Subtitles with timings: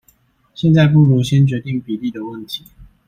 [0.55, 2.63] 現在不如先決定比例的問題